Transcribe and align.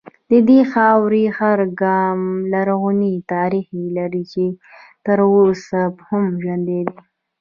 د 0.29 0.31
دې 0.49 0.59
خاورې 0.71 1.23
هر 1.37 1.59
ګام 1.81 2.19
لرغونی 2.53 3.13
تاریخ 3.33 3.67
لري 3.97 4.23
چې 4.31 4.45
تر 5.05 5.17
اوسه 5.35 5.81
هم 6.09 6.23
ژوندی 6.41 6.81
دی 6.87 6.99